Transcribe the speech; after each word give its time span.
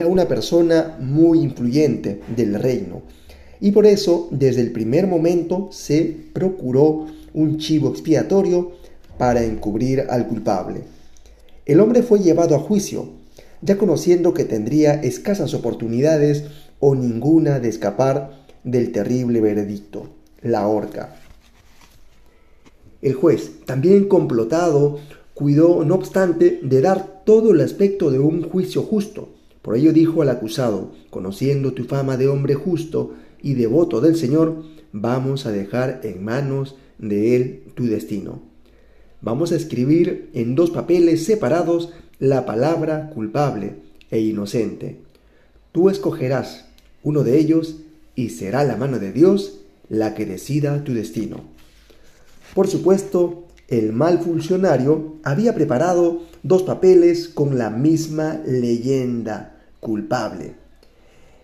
era 0.00 0.10
una 0.10 0.26
persona 0.26 0.96
muy 0.98 1.38
influyente 1.38 2.20
del 2.34 2.54
reino 2.54 3.02
y 3.60 3.70
por 3.70 3.86
eso 3.86 4.26
desde 4.32 4.60
el 4.60 4.72
primer 4.72 5.06
momento 5.06 5.68
se 5.70 6.16
procuró 6.32 7.06
un 7.32 7.58
chivo 7.58 7.90
expiatorio 7.90 8.72
para 9.18 9.44
encubrir 9.44 10.06
al 10.10 10.26
culpable. 10.26 10.82
El 11.64 11.78
hombre 11.78 12.02
fue 12.02 12.18
llevado 12.18 12.56
a 12.56 12.58
juicio, 12.58 13.10
ya 13.62 13.78
conociendo 13.78 14.34
que 14.34 14.44
tendría 14.44 14.94
escasas 14.94 15.54
oportunidades 15.54 16.42
o 16.80 16.96
ninguna 16.96 17.60
de 17.60 17.68
escapar 17.68 18.46
del 18.64 18.90
terrible 18.90 19.40
veredicto, 19.40 20.08
la 20.42 20.66
horca. 20.66 21.14
El 23.00 23.14
juez, 23.14 23.64
también 23.64 24.08
complotado, 24.08 24.98
cuidó, 25.34 25.84
no 25.84 25.94
obstante, 25.94 26.58
de 26.64 26.80
dar 26.80 27.22
todo 27.24 27.52
el 27.52 27.60
aspecto 27.60 28.10
de 28.10 28.18
un 28.18 28.42
juicio 28.42 28.82
justo. 28.82 29.28
Por 29.64 29.76
ello 29.76 29.94
dijo 29.94 30.20
al 30.20 30.28
acusado, 30.28 30.92
conociendo 31.08 31.72
tu 31.72 31.84
fama 31.84 32.18
de 32.18 32.28
hombre 32.28 32.52
justo 32.52 33.14
y 33.40 33.54
devoto 33.54 34.02
del 34.02 34.14
Señor, 34.14 34.62
vamos 34.92 35.46
a 35.46 35.52
dejar 35.52 36.02
en 36.04 36.22
manos 36.22 36.76
de 36.98 37.34
él 37.34 37.62
tu 37.74 37.86
destino. 37.86 38.42
Vamos 39.22 39.52
a 39.52 39.56
escribir 39.56 40.28
en 40.34 40.54
dos 40.54 40.70
papeles 40.70 41.24
separados 41.24 41.94
la 42.18 42.44
palabra 42.44 43.08
culpable 43.08 43.76
e 44.10 44.20
inocente. 44.20 44.98
Tú 45.72 45.88
escogerás 45.88 46.66
uno 47.02 47.24
de 47.24 47.38
ellos 47.38 47.76
y 48.14 48.28
será 48.28 48.64
la 48.64 48.76
mano 48.76 48.98
de 48.98 49.12
Dios 49.12 49.60
la 49.88 50.14
que 50.14 50.26
decida 50.26 50.84
tu 50.84 50.92
destino. 50.92 51.40
Por 52.54 52.68
supuesto, 52.68 53.44
el 53.68 53.94
mal 53.94 54.18
funcionario 54.18 55.14
había 55.22 55.54
preparado 55.54 56.20
dos 56.42 56.64
papeles 56.64 57.28
con 57.28 57.56
la 57.56 57.70
misma 57.70 58.42
leyenda, 58.44 59.53
culpable. 59.84 60.56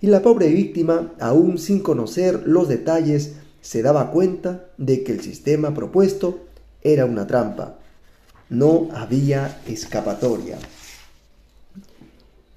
Y 0.00 0.06
la 0.06 0.22
pobre 0.22 0.48
víctima, 0.48 1.12
aún 1.18 1.58
sin 1.58 1.80
conocer 1.80 2.44
los 2.46 2.68
detalles, 2.68 3.32
se 3.60 3.82
daba 3.82 4.12
cuenta 4.12 4.70
de 4.78 5.02
que 5.02 5.12
el 5.12 5.20
sistema 5.20 5.74
propuesto 5.74 6.46
era 6.80 7.04
una 7.04 7.26
trampa. 7.26 7.80
No 8.48 8.88
había 8.94 9.60
escapatoria. 9.66 10.56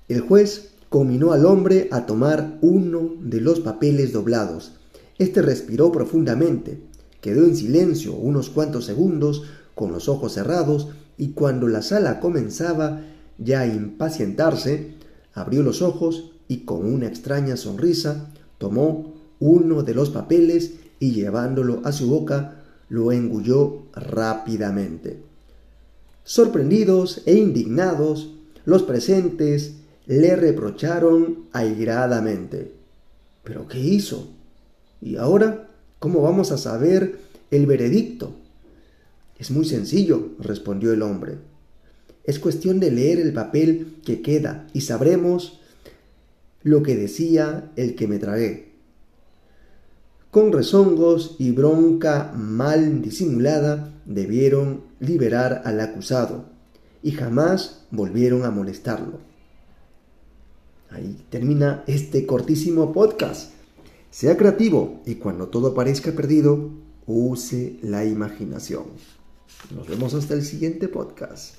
El 0.07 0.21
juez 0.21 0.69
cominó 0.87 1.33
al 1.33 1.45
hombre 1.45 1.89
a 1.91 2.05
tomar 2.05 2.59
uno 2.61 3.15
de 3.19 3.41
los 3.41 3.59
papeles 3.61 4.13
doblados. 4.13 4.73
Este 5.17 5.41
respiró 5.41 5.91
profundamente, 5.91 6.79
quedó 7.21 7.45
en 7.45 7.55
silencio 7.55 8.13
unos 8.13 8.49
cuantos 8.49 8.85
segundos 8.85 9.43
con 9.73 9.91
los 9.91 10.07
ojos 10.07 10.33
cerrados 10.33 10.89
y 11.17 11.29
cuando 11.29 11.67
la 11.67 11.81
sala 11.81 12.19
comenzaba 12.19 13.01
ya 13.37 13.61
a 13.61 13.67
impacientarse, 13.67 15.00
abrió 15.33 15.63
los 15.63 15.81
ojos 15.81 16.31
y 16.47 16.59
con 16.59 16.85
una 16.85 17.07
extraña 17.07 17.57
sonrisa 17.57 18.31
tomó 18.57 19.13
uno 19.39 19.83
de 19.83 19.93
los 19.93 20.09
papeles 20.09 20.73
y 20.99 21.11
llevándolo 21.11 21.81
a 21.83 21.91
su 21.91 22.07
boca 22.07 22.63
lo 22.89 23.11
engulló 23.11 23.83
rápidamente. 23.93 25.17
Sorprendidos 26.23 27.23
e 27.25 27.35
indignados, 27.35 28.35
los 28.65 28.83
presentes 28.83 29.75
le 30.05 30.35
reprocharon 30.35 31.45
airadamente. 31.53 32.73
¿Pero 33.43 33.67
qué 33.67 33.79
hizo? 33.79 34.27
¿Y 35.01 35.15
ahora 35.15 35.67
cómo 35.99 36.21
vamos 36.21 36.51
a 36.51 36.57
saber 36.57 37.19
el 37.49 37.65
veredicto? 37.65 38.33
Es 39.39 39.49
muy 39.49 39.65
sencillo, 39.65 40.29
respondió 40.37 40.93
el 40.93 41.01
hombre. 41.01 41.37
Es 42.31 42.39
cuestión 42.39 42.79
de 42.79 42.91
leer 42.91 43.19
el 43.19 43.33
papel 43.33 43.97
que 44.05 44.21
queda 44.21 44.65
y 44.71 44.79
sabremos 44.79 45.59
lo 46.63 46.81
que 46.81 46.95
decía 46.95 47.73
el 47.75 47.93
que 47.95 48.07
me 48.07 48.19
tragué. 48.19 48.71
Con 50.29 50.53
rezongos 50.53 51.35
y 51.39 51.51
bronca 51.51 52.31
mal 52.33 53.01
disimulada 53.01 53.93
debieron 54.05 54.85
liberar 55.01 55.63
al 55.65 55.81
acusado 55.81 56.45
y 57.03 57.11
jamás 57.11 57.83
volvieron 57.91 58.45
a 58.45 58.49
molestarlo. 58.49 59.19
Ahí 60.89 61.25
termina 61.29 61.83
este 61.85 62.25
cortísimo 62.25 62.93
podcast. 62.93 63.51
Sea 64.09 64.37
creativo 64.37 65.01
y 65.05 65.15
cuando 65.15 65.49
todo 65.49 65.73
parezca 65.73 66.13
perdido, 66.13 66.69
use 67.05 67.77
la 67.81 68.05
imaginación. 68.05 68.85
Nos 69.75 69.85
vemos 69.85 70.13
hasta 70.13 70.33
el 70.33 70.43
siguiente 70.45 70.87
podcast. 70.87 71.55